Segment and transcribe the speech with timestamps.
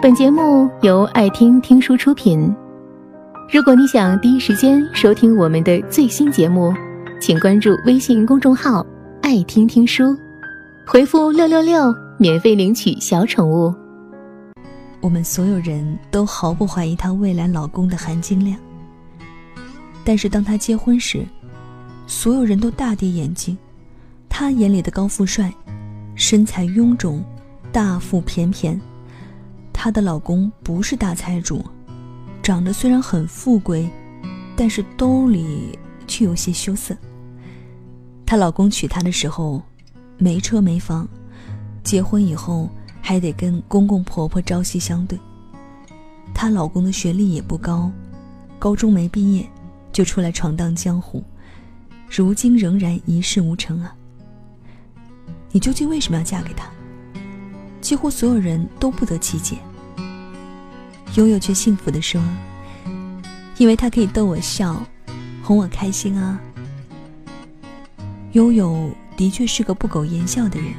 [0.00, 2.54] 本节目由爱听听书出品。
[3.52, 6.72] 如果你想第一时间收听我们的最新节目，
[7.20, 8.86] 请关注微信公众号
[9.22, 10.16] “爱听听书”，
[10.86, 13.74] 回复“六六六”免费领取小宠物。
[15.00, 18.56] 我们所有人都毫不怀疑她未来老公的含金量，
[20.04, 21.26] 但是当她结婚时，
[22.06, 23.58] 所有人都大跌眼镜。
[24.28, 25.52] 她眼里的高富帅，
[26.14, 27.20] 身材臃肿，
[27.72, 28.80] 大腹便便。
[29.80, 31.64] 她的老公不是大财主，
[32.42, 33.88] 长得虽然很富贵，
[34.56, 36.96] 但是兜里却有些羞涩。
[38.26, 39.62] 她老公娶她的时候，
[40.16, 41.08] 没车没房，
[41.84, 42.68] 结婚以后
[43.00, 45.16] 还得跟公公婆婆朝夕相对。
[46.34, 47.88] 她老公的学历也不高，
[48.58, 49.48] 高中没毕业
[49.92, 51.22] 就出来闯荡江湖，
[52.10, 53.94] 如今仍然一事无成啊。
[55.52, 56.68] 你究竟为什么要嫁给他？
[57.80, 59.56] 几乎所有人都不得其解。
[61.18, 62.22] 悠悠却幸福地说
[63.58, 64.80] ：“因为他可以逗我笑，
[65.42, 66.40] 哄我开心啊。”
[68.34, 70.72] 悠悠的确是个不苟言笑的人，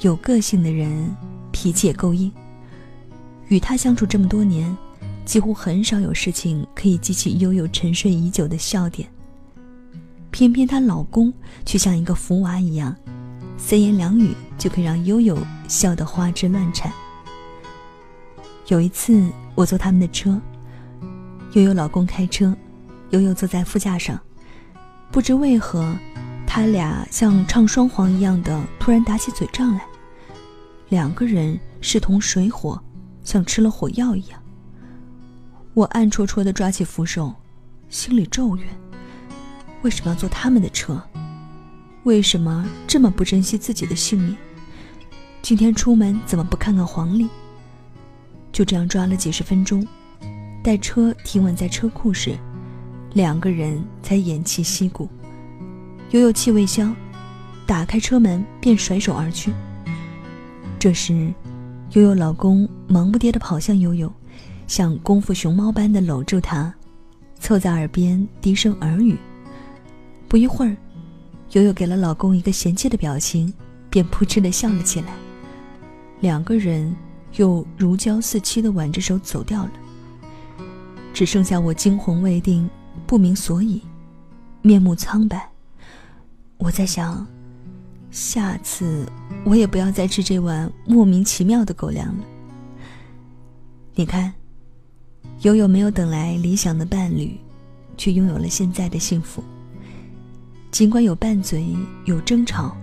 [0.00, 1.14] 有个性的人，
[1.52, 2.32] 脾气也够硬。
[3.48, 4.74] 与他相处这么多年，
[5.26, 9.06] 几乎很少有事情可以激起悠悠沉睡已久的笑点。
[10.30, 11.30] 偏偏她老公
[11.66, 12.96] 却像一个福娃一样，
[13.58, 15.36] 三言两语就可以让悠悠
[15.68, 16.90] 笑得花枝乱颤。
[18.70, 20.40] 有一次，我坐他们的车，
[21.54, 22.56] 悠悠老公开车，
[23.10, 24.18] 悠悠坐在副驾上。
[25.10, 25.92] 不知为何，
[26.46, 29.84] 他俩像唱双簧一样的突然打起嘴仗来，
[30.88, 32.80] 两个人势同水火，
[33.24, 34.40] 像吃了火药一样。
[35.74, 37.34] 我暗戳戳的抓起扶手，
[37.88, 38.68] 心里咒怨：
[39.82, 41.02] 为什么要坐他们的车？
[42.04, 44.36] 为什么这么不珍惜自己的性命？
[45.42, 47.28] 今天出门怎么不看看黄历？
[48.52, 49.86] 就这样抓了几十分钟，
[50.62, 52.36] 待车停稳在车库时，
[53.14, 55.08] 两个人才偃旗息鼓。
[56.10, 56.92] 悠悠气未消，
[57.66, 59.52] 打开车门便甩手而去。
[60.78, 61.32] 这时，
[61.92, 64.12] 悠悠老公忙不迭地跑向悠悠，
[64.66, 66.74] 像功夫熊猫般的搂住她，
[67.38, 69.16] 凑在耳边低声耳语。
[70.26, 70.76] 不一会儿，
[71.52, 73.52] 悠悠给了老公一个嫌弃的表情，
[73.88, 75.14] 便扑哧地笑了起来。
[76.20, 76.94] 两个人。
[77.36, 79.72] 又如胶似漆的挽着手走掉了，
[81.12, 82.68] 只剩下我惊魂未定，
[83.06, 83.82] 不明所以，
[84.62, 85.48] 面目苍白。
[86.58, 87.26] 我在想，
[88.10, 89.06] 下次
[89.44, 92.24] 我也不要再吃这碗莫名其妙的狗粮了。
[93.94, 94.32] 你看，
[95.42, 97.38] 悠悠没有等来理想的伴侣，
[97.96, 99.42] 却拥有了现在的幸福。
[100.70, 102.76] 尽管有拌嘴，有争吵，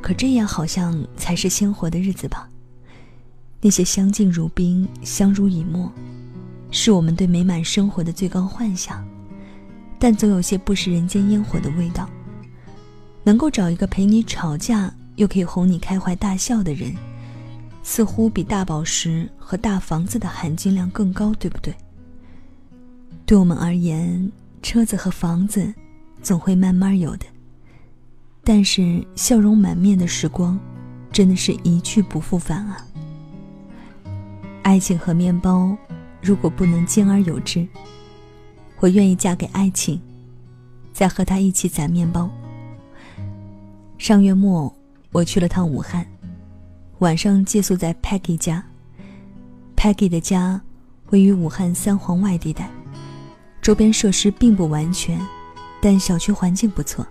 [0.00, 2.48] 可这样好像才是鲜活的日子吧。
[3.60, 5.92] 那些相敬如宾、相濡以沫，
[6.70, 9.06] 是我们对美满生活的最高幻想，
[9.98, 12.08] 但总有些不食人间烟火的味道。
[13.22, 16.94] 能够找一个陪你吵架又可以哄你开怀大笑的人，
[17.82, 21.74] 似乎比大宝石和大房子的含金量更高，对不对？
[23.26, 24.32] 对我们而言，
[24.62, 25.72] 车子和房子
[26.22, 27.26] 总会慢慢有的，
[28.42, 30.58] 但是笑容满面的时光，
[31.12, 32.86] 真的是一去不复返啊！
[34.70, 35.76] 爱情和面包，
[36.22, 37.66] 如果不能兼而有之，
[38.78, 40.00] 我愿意嫁给爱情，
[40.92, 42.30] 再和他一起攒面包。
[43.98, 44.72] 上月末，
[45.10, 46.06] 我去了趟武汉，
[47.00, 48.64] 晚上借宿在 Peggy 家。
[49.76, 50.60] Peggy 的家
[51.08, 52.70] 位于武汉三环外地带，
[53.60, 55.20] 周边设施并不完全，
[55.82, 57.04] 但小区环境不错，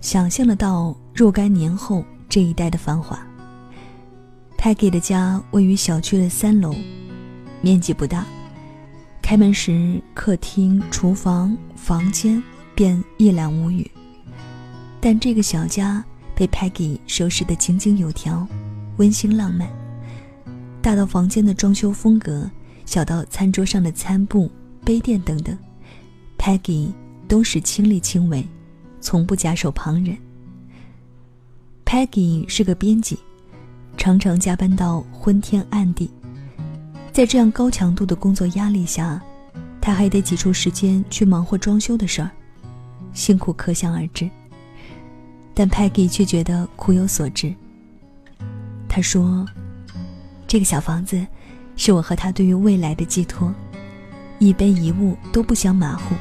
[0.00, 3.20] 想象得到若干年后这一带的繁华。
[4.66, 6.74] Peggy 的家位于小区的三楼，
[7.62, 8.26] 面积不大。
[9.22, 12.42] 开门时，客厅、厨房、房间
[12.74, 13.88] 便一览无余。
[15.00, 18.44] 但这个小家被 Peggy 收拾得井井有条，
[18.96, 19.70] 温馨浪漫。
[20.82, 22.50] 大到房间的装修风格，
[22.84, 24.50] 小到餐桌上的餐布、
[24.84, 25.56] 杯垫等等
[26.36, 26.88] ，Peggy
[27.28, 28.44] 都是亲力亲为，
[29.00, 30.18] 从不假手旁人。
[31.84, 33.16] Peggy 是个编辑。
[33.96, 36.10] 常常加班到昏天暗地，
[37.12, 39.20] 在这样高强度的工作压力下，
[39.80, 42.30] 他还得挤出时间去忙活装修的事儿，
[43.12, 44.28] 辛苦可想而知。
[45.54, 47.52] 但 Peggy 却觉得苦有所值。
[48.88, 49.44] 他说
[50.46, 51.26] ：“这个小房子，
[51.76, 53.52] 是我和他对于未来的寄托，
[54.38, 56.14] 一杯一物都不想马虎。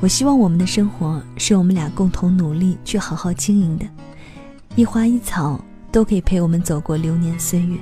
[0.00, 3.84] 我希望我们的生活是我们俩共同努力去好好经营的，
[4.76, 5.62] 一花一草。”
[5.92, 7.78] 都可以陪我们走过流年岁月。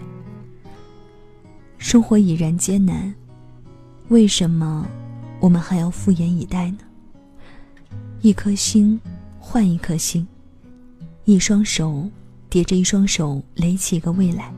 [1.76, 3.14] 生活已然艰难，
[4.08, 4.86] 为什么
[5.40, 6.78] 我们还要敷衍以待呢？
[8.20, 9.00] 一颗心
[9.38, 10.26] 换一颗心，
[11.24, 12.08] 一双手
[12.50, 14.52] 叠着一双手，垒起一个未来。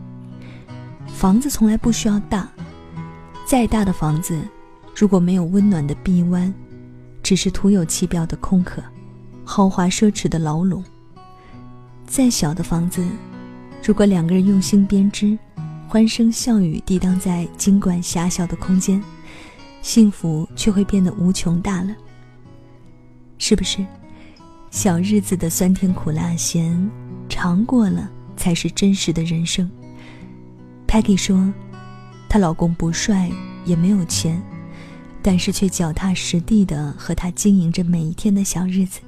[1.07, 2.49] 房子从来不需要大，
[3.45, 4.41] 再大的房子，
[4.97, 6.53] 如果没有温暖的臂弯，
[7.23, 8.83] 只是徒有其表的空壳，
[9.45, 10.83] 豪华奢侈的牢笼。
[12.07, 13.07] 再小的房子，
[13.83, 15.39] 如果两个人用心编织，
[15.89, 19.03] 欢声笑语抵挡在尽管狭小的空间，
[19.83, 21.95] 幸福却会变得无穷大了。
[23.39, 23.85] 是不是？
[24.71, 26.89] 小日子的酸甜苦辣咸，
[27.29, 29.69] 尝过了才是真实的人生。
[30.87, 31.53] Peggy 说
[32.29, 33.29] ：“她老公不帅，
[33.65, 34.41] 也没有钱，
[35.23, 39.01] 但是却脚踏实地的和她经营着每一天的小日子。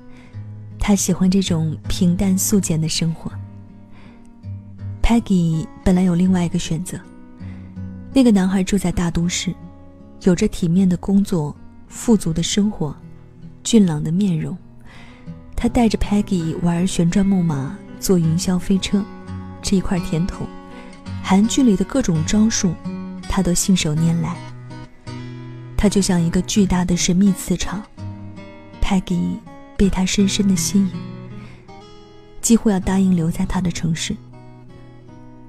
[0.80, 3.30] 她喜欢这种平淡素简的生活。
[5.12, 6.99] ”Peggy 本来有另外一个选择，
[8.14, 9.55] 那个男孩住在大都市，
[10.23, 11.55] 有着体面的工作、
[11.87, 12.97] 富足的生活、
[13.62, 14.56] 俊朗的面容。
[15.55, 19.05] 他带着 Peggy 玩旋转木马、坐云霄飞车，
[19.61, 20.47] 吃一块甜筒。
[21.23, 22.73] 韩剧里的各种招数，
[23.29, 24.35] 他都信手拈来。
[25.76, 27.82] 他就像一个巨大的神秘磁场
[28.81, 29.37] ，Peggy
[29.76, 30.91] 被他深深的吸引，
[32.41, 34.17] 几乎要答应留在他的城市。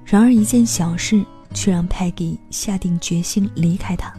[0.04, 4.12] 然而一件小事却让 Peggy 下定决心离开他。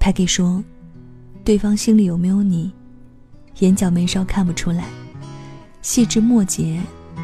[0.00, 0.62] Peggy 说
[1.44, 2.72] ：“对方心里有没有你，
[3.60, 4.84] 眼角眉梢看不出来，
[5.82, 6.80] 细枝末节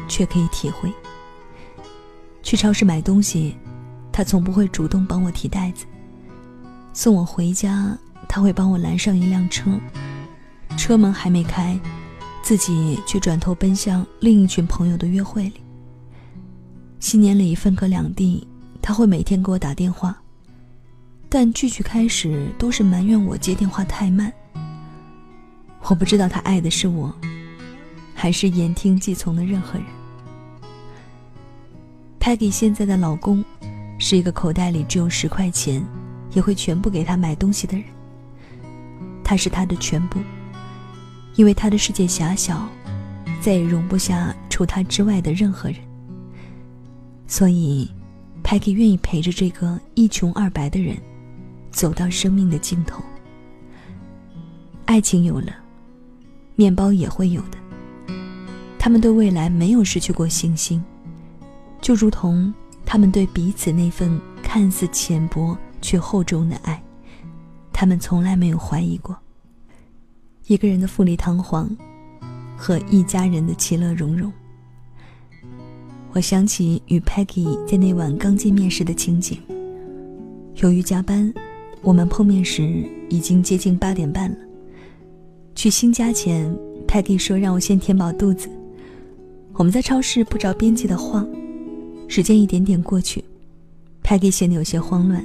[0.07, 0.91] 却可以体会。”
[2.41, 3.55] 去超市买东西，
[4.11, 5.85] 他从不会主动帮我提袋子。
[6.93, 7.97] 送我回家，
[8.29, 9.71] 他会帮我拦上一辆车，
[10.77, 11.77] 车门还没开，
[12.41, 15.64] 自己却转头奔向另一群朋友的约会里。
[17.05, 18.47] 新年里分隔两地，
[18.81, 20.19] 他会每天给我打电话，
[21.29, 24.33] 但句句开始都是埋怨我接电话太慢。
[25.83, 27.13] 我不知道他爱的是我，
[28.15, 29.85] 还是言听计从的任何人。
[32.19, 33.45] Peggy 现在的老公，
[33.99, 35.85] 是一个口袋里只有十块钱，
[36.33, 37.85] 也会全部给他买东西的人。
[39.23, 40.19] 他是他的全部，
[41.35, 42.67] 因为他的世界狭小，
[43.39, 45.77] 再也容不下除他之外的任何人。
[47.27, 47.89] 所以
[48.43, 50.97] ，Peggy 愿意陪着这个一穷二白的人，
[51.71, 53.03] 走到生命的尽头。
[54.85, 55.55] 爱情有了，
[56.55, 57.57] 面包也会有的。
[58.77, 60.83] 他们对未来没有失去过信心。
[61.81, 62.53] 就如同
[62.85, 66.81] 他们对彼此那份看似浅薄却厚重的爱，
[67.73, 69.17] 他们从来没有怀疑过。
[70.45, 71.69] 一个人的富丽堂皇，
[72.55, 74.31] 和一家人的其乐融融。
[76.15, 79.37] 我想起与 Peggy 在那晚刚见面时的情景。
[80.61, 81.33] 由于加班，
[81.81, 84.37] 我们碰面时已经接近八点半了。
[85.55, 86.55] 去新家前
[86.87, 88.47] ，Peggy 说让我先填饱肚子。
[89.55, 91.27] 我们在超市不着边际的晃。
[92.07, 93.21] 时间一点点过去
[94.01, 95.21] ，Peggy 显得有些慌乱，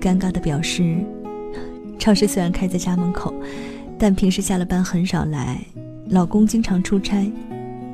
[0.00, 1.04] 尴尬的表示
[1.98, 3.34] ：“超市虽然开在家门口，
[3.98, 5.60] 但平时下了班很少来，
[6.10, 7.28] 老公经常出差，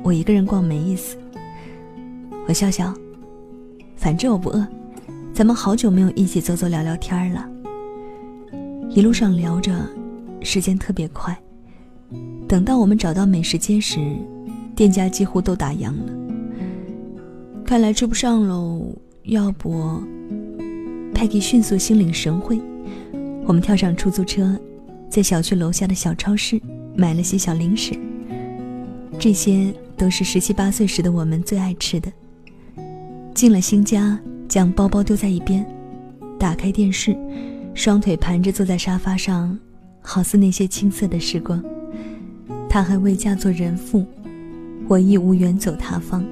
[0.03, 1.17] 我一个人逛没意思。”
[2.47, 2.93] 我笑笑，
[3.97, 4.65] 反正我不饿，
[5.33, 7.45] 咱们好久没有一起走走聊聊天了。
[8.89, 9.75] 一路上聊着，
[10.41, 11.37] 时间特别快，
[12.47, 13.99] 等到我们找到美食街时，
[14.77, 16.13] 店家几乎都打烊了。
[17.65, 20.01] 看来吃不上喽，要不
[21.13, 22.61] ，Peggy 迅速心领神会，
[23.45, 24.57] 我们跳上出租车，
[25.09, 26.61] 在小区楼下的小超市
[26.95, 27.93] 买了些小零食。
[29.19, 32.09] 这些都是十七八岁时的我们最爱吃的。
[33.37, 35.63] 进了新家，将包包丢在一边，
[36.39, 37.15] 打开电视，
[37.75, 39.55] 双腿盘着坐在沙发上，
[40.01, 41.63] 好似那些青涩的时光。
[42.67, 44.03] 他还未嫁做人妇，
[44.87, 46.25] 我亦无远走他方。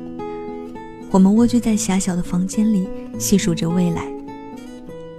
[1.12, 2.88] 我们蜗居在狭小的房间里，
[3.20, 4.12] 细数着未来。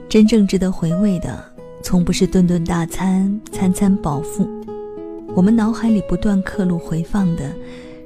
[0.09, 1.41] 真正值得回味的，
[1.85, 4.45] 从不是顿顿大餐、餐餐饱腹。
[5.37, 7.55] 我们脑海里不断刻录回放的，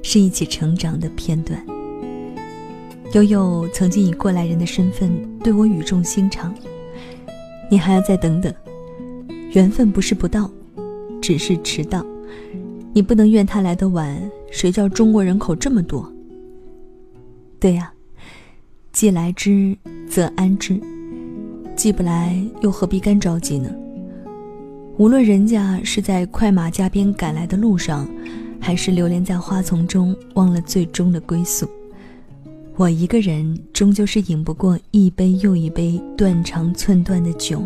[0.03, 1.59] 是一起成长的片段。
[3.13, 5.11] 悠悠曾经以过来人的身份
[5.43, 6.55] 对我语重心长
[7.69, 8.53] ：“你还要再等等，
[9.51, 10.49] 缘分不是不到，
[11.21, 12.05] 只是迟到。
[12.93, 14.17] 你不能怨他来的晚，
[14.49, 16.09] 谁叫中国人口这么多。”
[17.59, 17.91] 对呀，
[18.93, 19.77] 既来之
[20.09, 20.79] 则安之，
[21.75, 23.69] 既不来又何必干着急呢？
[24.97, 28.07] 无论人家是在快马加鞭赶来的路上，
[28.57, 31.69] 还是流连在花丛中忘了最终的归宿，
[32.81, 37.61] 我一个人终究是饮不过一杯又一杯断肠寸断的酒，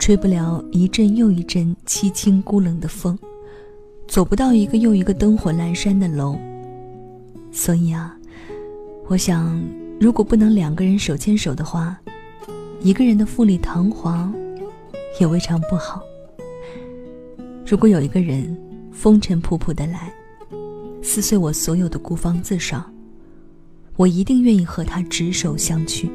[0.00, 3.16] 吹不了一阵又一阵凄清孤冷的风，
[4.08, 6.36] 走不到一个又一个灯火阑珊的楼。
[7.52, 8.18] 所以啊，
[9.06, 9.62] 我想，
[10.00, 11.96] 如果不能两个人手牵手的话，
[12.80, 14.34] 一个人的富丽堂皇，
[15.20, 16.02] 也未尝不好。
[17.64, 18.58] 如果有一个人
[18.90, 20.12] 风尘仆仆的来，
[21.00, 22.92] 撕碎我所有的孤芳自赏。
[23.96, 26.10] 我一定愿意和他执手相去。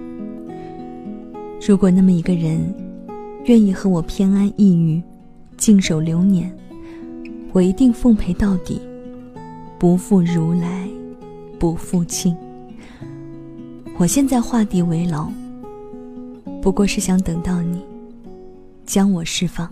[1.66, 2.74] 如果那么一个人，
[3.46, 5.04] 愿意和我偏安一隅，
[5.58, 6.56] 静守流年，
[7.54, 8.80] 我一定奉陪到底，
[9.80, 10.88] 不负如来，
[11.58, 12.36] 不负卿。
[13.98, 15.32] 我现在画地为牢，
[16.62, 17.82] 不过是想等到你，
[18.86, 19.72] 将我释放。